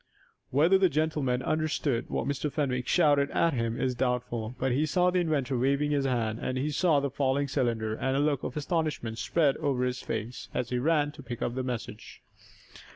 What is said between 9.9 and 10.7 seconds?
face,